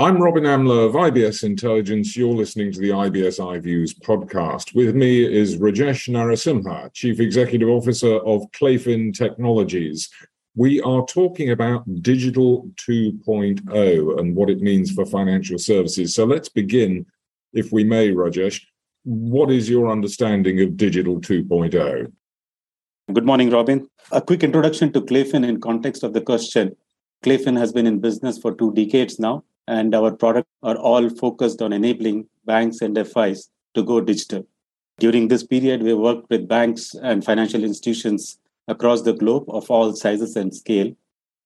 [0.00, 2.16] I'm Robin Amlôt of IBS Intelligence.
[2.16, 4.72] You're listening to the IBS iViews podcast.
[4.72, 10.08] With me is Rajesh Narasimha, Chief Executive Officer of Clayfin Technologies.
[10.54, 16.14] We are talking about Digital 2.0 and what it means for financial services.
[16.14, 17.04] So let's begin,
[17.52, 18.62] if we may, Rajesh.
[19.02, 22.12] What is your understanding of Digital 2.0?
[23.12, 23.88] Good morning, Robin.
[24.12, 26.76] A quick introduction to Clayfin in context of the question.
[27.24, 31.60] Clayfin has been in business for two decades now and our products are all focused
[31.60, 34.46] on enabling banks and FIs to go digital.
[34.98, 39.94] During this period, we worked with banks and financial institutions across the globe of all
[39.94, 40.90] sizes and scale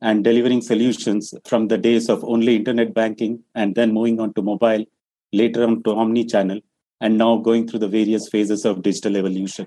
[0.00, 4.42] and delivering solutions from the days of only internet banking and then moving on to
[4.42, 4.84] mobile,
[5.32, 6.60] later on to omni-channel,
[7.02, 9.66] and now going through the various phases of digital evolution.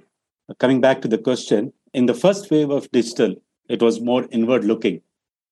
[0.57, 3.35] Coming back to the question, in the first wave of digital,
[3.69, 5.01] it was more inward looking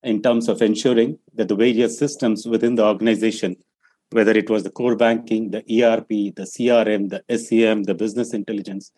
[0.02, 3.56] in terms of ensuring that the various systems within the organization,
[4.10, 8.92] whether it was the core banking, the ERP, the CRM, the SCM, the business intelligence,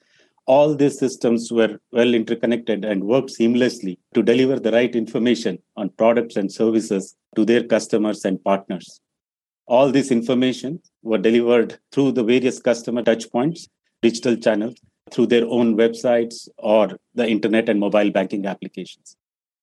[0.47, 5.91] all these systems were well interconnected and worked seamlessly to deliver the right information on
[5.91, 9.01] products and services to their customers and partners.
[9.67, 13.69] All this information were delivered through the various customer touchpoints,
[14.03, 14.75] digital channels,
[15.13, 19.17] through their own websites or the internet and mobile banking applications.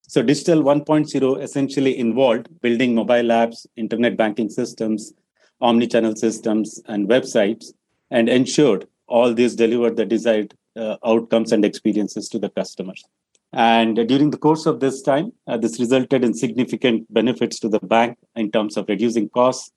[0.10, 5.12] So Digital 1.0 essentially involved building mobile apps, internet banking systems,
[5.60, 7.74] omni-channel systems, and websites,
[8.10, 13.04] and ensured all these delivered the desired uh, outcomes and experiences to the customers.
[13.52, 17.70] And uh, during the course of this time, uh, this resulted in significant benefits to
[17.70, 19.72] the bank in terms of reducing costs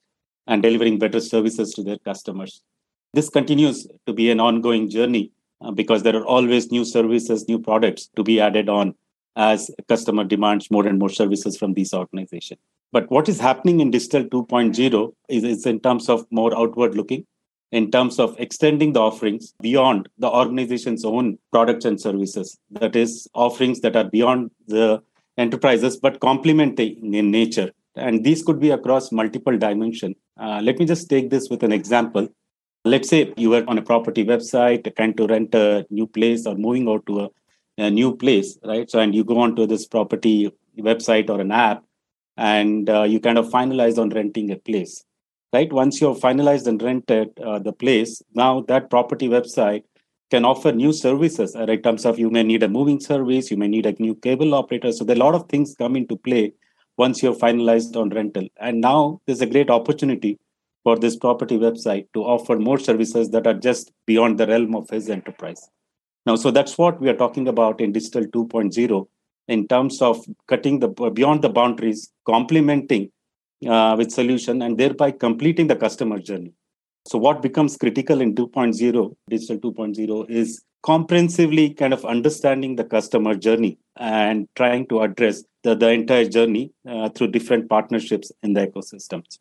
[0.47, 2.61] and delivering better services to their customers.
[3.13, 7.59] This continues to be an ongoing journey uh, because there are always new services, new
[7.59, 8.95] products to be added on
[9.35, 12.59] as customer demands more and more services from these organizations.
[12.91, 17.25] But what is happening in Digital 2.0 is, is in terms of more outward looking,
[17.71, 22.57] in terms of extending the offerings beyond the organization's own products and services.
[22.69, 25.01] That is, offerings that are beyond the
[25.37, 27.71] enterprises but complementing in nature.
[27.95, 30.15] And these could be across multiple dimensions.
[30.37, 32.27] Uh, let me just take this with an example.
[32.83, 36.55] Let's say you were on a property website, trying to rent a new place or
[36.55, 37.29] moving out to a
[37.81, 38.89] a new place, right?
[38.89, 41.83] So, and you go onto this property website or an app,
[42.37, 45.03] and uh, you kind of finalize on renting a place,
[45.53, 45.71] right?
[45.71, 49.83] Once you've finalized and rented uh, the place, now that property website
[50.29, 53.57] can offer new services uh, in terms of you may need a moving service, you
[53.57, 54.91] may need a new cable operator.
[54.91, 56.53] So, there are a lot of things come into play
[56.97, 58.47] once you've finalized on rental.
[58.59, 60.39] And now there's a great opportunity
[60.83, 64.89] for this property website to offer more services that are just beyond the realm of
[64.89, 65.69] his enterprise.
[66.25, 69.07] Now, so that's what we are talking about in Digital 2.0
[69.47, 73.11] in terms of cutting the beyond the boundaries, complementing
[73.67, 76.53] uh, with solution, and thereby completing the customer journey.
[77.07, 83.35] So, what becomes critical in 2.0, Digital 2.0, is comprehensively kind of understanding the customer
[83.35, 88.67] journey and trying to address the, the entire journey uh, through different partnerships in the
[88.67, 89.39] ecosystems.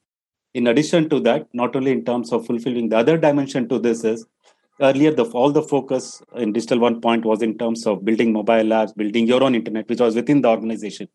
[0.53, 4.05] In addition to that, not only in terms of fulfilling the other dimension to this
[4.05, 4.27] is
[4.81, 8.71] earlier the all the focus in digital one point was in terms of building mobile
[8.79, 11.09] apps building your own internet which was within the organization.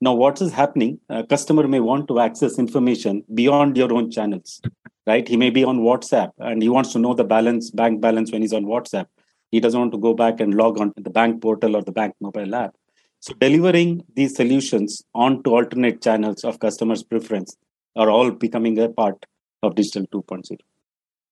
[0.00, 4.60] Now what is happening a customer may want to access information beyond your own channels
[5.06, 5.26] right?
[5.26, 8.42] He may be on whatsapp and he wants to know the balance bank balance when
[8.42, 9.06] he's on whatsapp.
[9.50, 11.92] He doesn't want to go back and log on to the bank portal or the
[11.92, 12.74] bank mobile app.
[13.20, 17.56] So delivering these solutions onto alternate channels of customers preference
[17.96, 19.26] are all becoming a part
[19.62, 20.56] of digital 2.0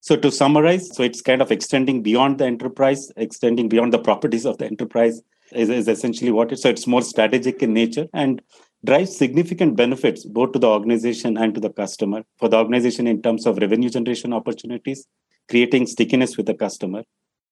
[0.00, 4.46] so to summarize, so it's kind of extending beyond the enterprise, extending beyond the properties
[4.46, 5.20] of the enterprise
[5.52, 6.58] is, is essentially what it.
[6.58, 8.40] So it's more strategic in nature and
[8.84, 12.22] drives significant benefits both to the organization and to the customer.
[12.38, 15.06] For the organization in terms of revenue generation opportunities,
[15.48, 17.02] creating stickiness with the customer.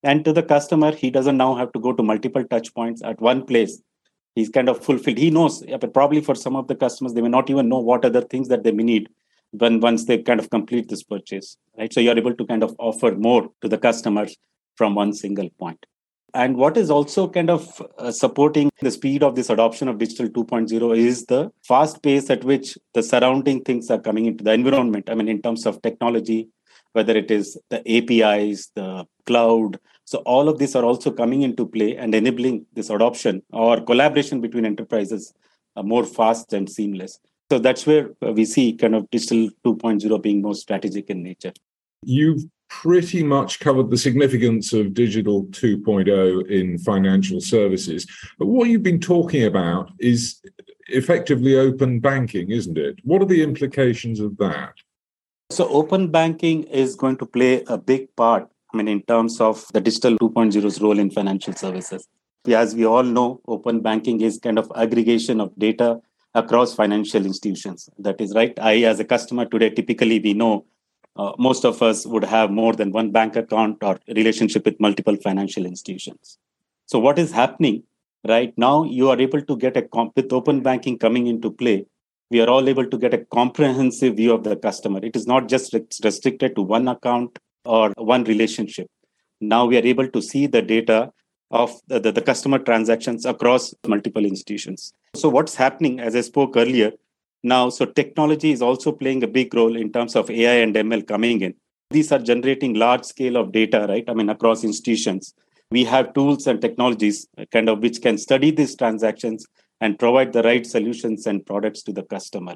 [0.03, 3.21] And to the customer, he doesn't now have to go to multiple touch points at
[3.21, 3.83] one place.
[4.37, 5.19] He's kind of fulfilled.
[5.19, 8.05] He knows, but probably for some of the customers, they may not even know what
[8.05, 9.09] other things that they may need
[9.53, 11.93] when once they kind of complete this purchase right?
[11.93, 14.37] So you're able to kind of offer more to the customers
[14.77, 15.85] from one single point.
[16.35, 20.29] And what is also kind of uh, supporting the speed of this adoption of digital
[20.29, 25.09] 2.0 is the fast pace at which the surrounding things are coming into the environment.
[25.09, 26.49] I mean in terms of technology
[26.93, 29.79] whether it is the apis the cloud.
[30.05, 34.41] So all of these are also coming into play and enabling this adoption or collaboration
[34.41, 35.33] between enterprises
[35.75, 37.19] uh, more fast and seamless
[37.51, 41.53] so that's where we see kind of digital 2.0 being more strategic in nature.
[42.03, 48.07] You've pretty much covered the significance of digital 2.0 in financial services.
[48.39, 50.41] But what you've been talking about is
[50.89, 52.99] effectively open banking, isn't it?
[53.05, 54.75] What are the implications of that?
[55.51, 59.65] So open banking is going to play a big part, I mean, in terms of
[59.73, 62.09] the digital 2.0's role in financial services.
[62.49, 66.01] As we all know, open banking is kind of aggregation of data
[66.37, 67.89] across financial institutions.
[67.99, 68.57] That is right.
[68.61, 70.67] I, as a customer today, typically we know
[71.17, 75.17] uh, most of us would have more than one bank account or relationship with multiple
[75.17, 76.39] financial institutions.
[76.85, 77.85] So what is happening
[78.29, 78.85] right now?
[78.85, 81.87] You are able to get a comp- with open banking coming into play.
[82.31, 85.01] We are all able to get a comprehensive view of the customer.
[85.03, 85.75] It is not just
[86.05, 88.89] restricted to one account or one relationship.
[89.41, 91.13] Now we are able to see the data
[91.51, 94.93] of the, the, the customer transactions across multiple institutions.
[95.15, 96.93] So what's happening, as I spoke earlier,
[97.43, 101.07] now, so technology is also playing a big role in terms of AI and ML
[101.07, 101.55] coming in.
[101.91, 104.05] These are generating large scale of data, right?
[104.09, 105.33] I mean, across institutions.
[105.71, 109.47] We have tools and technologies kind of which can study these transactions
[109.81, 112.55] and provide the right solutions and products to the customer.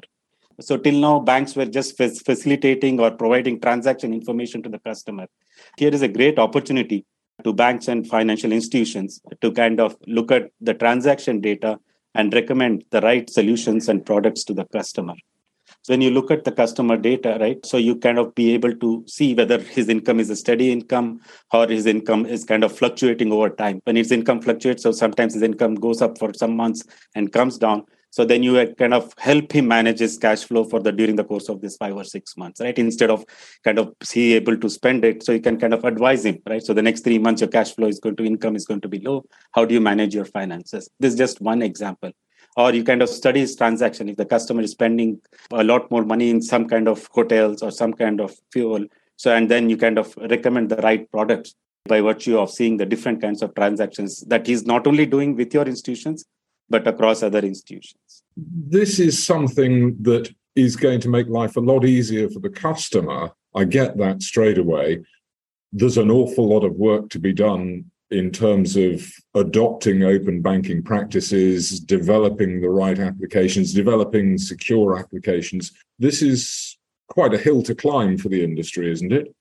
[0.59, 5.27] So till now, banks were just facilitating or providing transaction information to the customer.
[5.77, 7.05] Here is a great opportunity
[7.43, 11.79] to banks and financial institutions to kind of look at the transaction data
[12.15, 15.13] and recommend the right solutions and products to the customer.
[15.83, 18.75] So when you look at the customer data, right, so you kind of be able
[18.75, 21.21] to see whether his income is a steady income
[21.51, 23.81] or his income is kind of fluctuating over time.
[23.85, 26.83] When his income fluctuates, so sometimes his income goes up for some months
[27.15, 27.85] and comes down.
[28.11, 31.23] So then you kind of help him manage his cash flow for the during the
[31.23, 32.77] course of this five or six months, right?
[32.77, 33.25] Instead of
[33.63, 36.61] kind of he able to spend it, so you can kind of advise him, right?
[36.61, 38.89] So the next three months your cash flow is going to income is going to
[38.89, 39.23] be low.
[39.53, 40.89] How do you manage your finances?
[40.99, 42.11] This is just one example.
[42.57, 44.09] Or you kind of study his transaction.
[44.09, 45.21] If the customer is spending
[45.51, 49.33] a lot more money in some kind of hotels or some kind of fuel, so
[49.33, 51.55] and then you kind of recommend the right products
[51.85, 55.53] by virtue of seeing the different kinds of transactions that he's not only doing with
[55.53, 56.25] your institutions
[56.71, 58.23] but across other institutions.
[58.35, 63.31] This is something that is going to make life a lot easier for the customer.
[63.53, 65.03] I get that straight away.
[65.71, 70.83] There's an awful lot of work to be done in terms of adopting open banking
[70.83, 75.71] practices, developing the right applications, developing secure applications.
[75.99, 76.77] This is
[77.09, 79.33] quite a hill to climb for the industry, isn't it?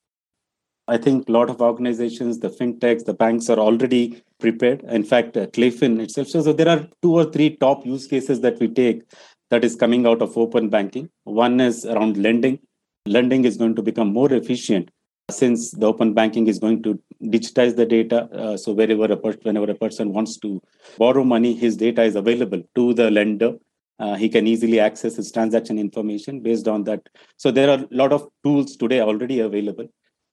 [0.90, 4.82] I think a lot of organizations, the fintechs, the banks are already prepared.
[4.82, 6.26] In fact, uh, Clayfin itself.
[6.26, 9.04] So, so there are two or three top use cases that we take
[9.50, 11.08] that is coming out of open banking.
[11.22, 12.58] One is around lending.
[13.06, 14.90] Lending is going to become more efficient
[15.30, 18.24] since the open banking is going to digitize the data.
[18.32, 20.60] Uh, so wherever a per- whenever a person wants to
[20.98, 23.52] borrow money, his data is available to the lender.
[24.00, 27.08] Uh, he can easily access his transaction information based on that.
[27.36, 29.86] So there are a lot of tools today already available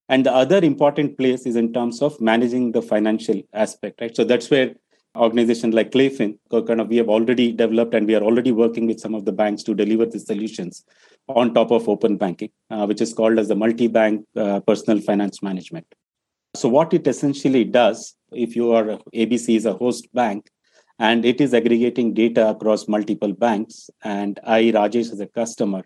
[0.10, 4.16] and the other important place is in terms of managing the financial aspect right?
[4.16, 4.74] So that's where
[5.16, 6.38] organizations like clayfin
[6.68, 9.32] kind of we have already developed and we are already working with some of the
[9.32, 10.86] banks to deliver the solutions
[11.28, 15.42] on top of open banking uh, which is called as the multi-bank uh, personal finance
[15.42, 15.86] management.
[16.56, 20.50] So what it essentially does if you are abc is a host bank
[21.00, 25.84] and it is aggregating data across multiple banks and i rajesh as a customer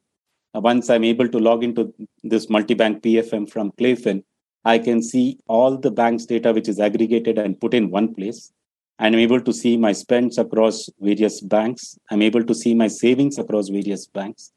[0.56, 1.94] Uh, once I'm able to log into
[2.24, 4.24] this multi-bank PFM from Clayfin,
[4.66, 8.52] I can see all the bank's data which is aggregated and put in one place.
[9.00, 11.98] And I'm able to see my spends across various banks.
[12.12, 14.52] I'm able to see my savings across various banks.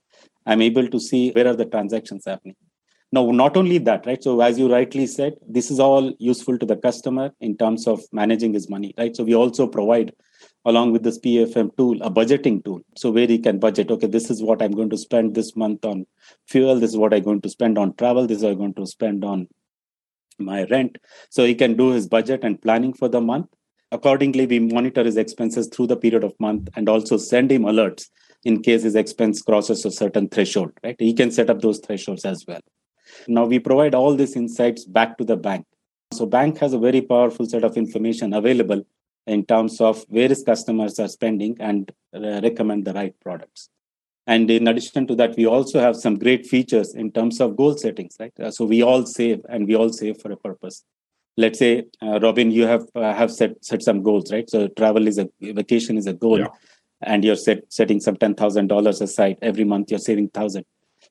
[0.45, 2.57] I'm able to see where are the transactions happening.
[3.11, 4.23] Now, not only that, right?
[4.23, 8.03] So, as you rightly said, this is all useful to the customer in terms of
[8.13, 9.15] managing his money, right?
[9.15, 10.13] So, we also provide
[10.65, 12.81] along with this PFM tool, a budgeting tool.
[12.97, 15.85] So where he can budget, okay, this is what I'm going to spend this month
[15.85, 16.07] on
[16.49, 18.87] fuel, this is what I'm going to spend on travel, this is I'm going to
[18.87, 19.49] spend on
[20.39, 20.99] my rent.
[21.31, 23.47] So he can do his budget and planning for the month.
[23.93, 28.09] Accordingly, we monitor his expenses through the period of month and also send him alerts
[28.45, 30.97] in case his expense crosses a certain threshold, right?
[30.99, 32.61] He can set up those thresholds as well.
[33.29, 35.67] Now we provide all these insights back to the bank.
[36.13, 38.85] So bank has a very powerful set of information available
[39.27, 43.69] in terms of where his customers are spending and uh, recommend the right products.
[44.27, 47.77] And in addition to that, we also have some great features in terms of goal
[47.77, 48.33] settings, right?
[48.41, 50.85] Uh, so we all save and we all save for a purpose.
[51.37, 54.49] Let's say, uh, Robin, you have uh, have set set some goals, right?
[54.49, 56.47] So travel is a vacation is a goal, yeah.
[57.03, 59.91] and you're set, setting some ten thousand dollars aside every month.
[59.91, 60.65] You're saving thousand.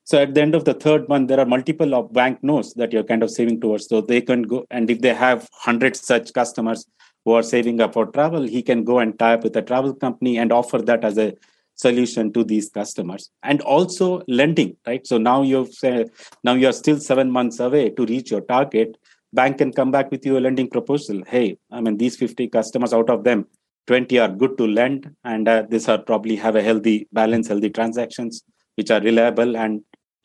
[0.04, 2.92] So at the end of the third month, there are multiple of bank notes that
[2.92, 3.86] you're kind of saving towards.
[3.86, 6.86] So they can go, and if they have hundred such customers,
[7.24, 9.94] who are saving up for travel, he can go and tie up with a travel
[9.94, 11.34] company and offer that as a
[11.74, 13.30] solution to these customers.
[13.42, 15.06] And also lending right?
[15.06, 16.10] So now you've said
[16.42, 18.96] now you're still seven months away to reach your target.
[19.32, 21.22] Bank can come back with you a lending proposal.
[21.26, 23.46] Hey i mean these 50 customers out of them
[23.86, 27.70] 20 are good to lend and uh, these are probably have a healthy balance healthy
[27.70, 28.44] transactions
[28.76, 29.82] which are reliable and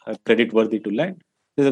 [0.08, 1.22] uh, credit worthy to lend.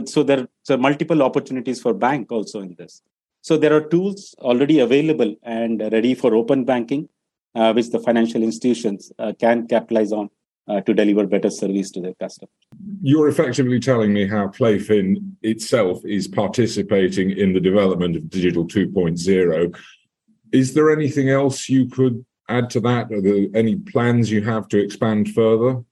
[0.10, 3.02] So there are multiple opportunities for bank also in this.
[3.48, 7.08] So there are tools already available and ready for open banking,
[7.56, 10.30] uh, which the financial institutions uh, can capitalize on
[10.68, 12.52] uh, to deliver better service to their customers.
[13.02, 19.80] You're effectively telling me how Clayfin itself is participating in the development of Digital 2.0.
[20.52, 23.14] Is there anything else you could add to that?
[23.14, 25.84] Are there any plans you have to expand further?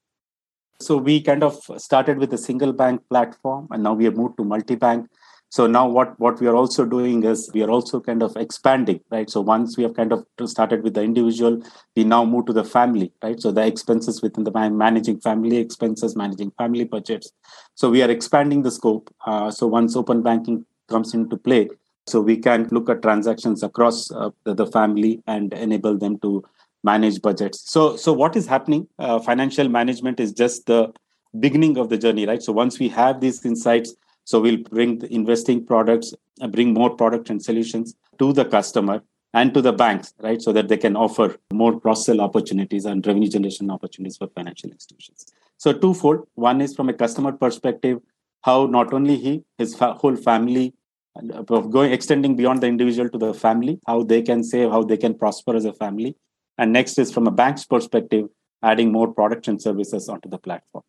[0.82, 4.36] So we kind of started with a single bank platform, and now we have moved
[4.40, 5.08] to multi-bank.
[5.50, 9.00] So now what what we are also doing is we are also kind of expanding,
[9.10, 9.30] right?
[9.30, 11.62] So once we have kind of started with the individual,
[11.96, 13.40] we now move to the family, right?
[13.40, 17.32] So the expenses within the managing family expenses, managing family budgets.
[17.76, 19.14] So we are expanding the scope.
[19.26, 21.70] Uh, so once open banking comes into play,
[22.08, 26.44] so we can look at transactions across uh, the, the family and enable them to
[26.84, 27.70] manage budgets.
[27.72, 28.88] So, so what is happening?
[29.00, 30.94] Uh, financial management is just the
[31.40, 32.44] beginning of the journey, right?
[32.44, 36.96] So once we have these insights, so we'll bring the investing products, uh, bring more
[36.96, 39.02] products and solutions to the customer
[39.34, 40.42] and to the banks, right?
[40.42, 45.32] So that they can offer more cross-sell opportunities and revenue generation opportunities for financial institutions.
[45.58, 46.28] So twofold.
[46.36, 48.00] One is from a customer perspective,
[48.44, 50.74] how not only he, his fa- whole family,
[51.16, 54.98] uh, going extending beyond the individual to the family, how they can save, how they
[54.98, 56.16] can prosper as a family,
[56.58, 58.28] and next is from a bank's perspective,
[58.64, 60.84] adding more products and services onto the platform.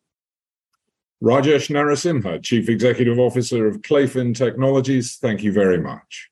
[1.23, 6.29] Rajesh Narasimha, Chief Executive Officer of Clayfin Technologies, thank you very much.